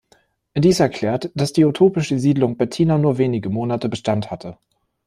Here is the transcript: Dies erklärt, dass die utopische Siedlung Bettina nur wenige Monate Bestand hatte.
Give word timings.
Dies 0.57 0.79
erklärt, 0.79 1.29
dass 1.35 1.53
die 1.53 1.63
utopische 1.63 2.17
Siedlung 2.17 2.57
Bettina 2.57 2.97
nur 2.97 3.19
wenige 3.19 3.51
Monate 3.51 3.87
Bestand 3.87 4.31
hatte. 4.31 4.57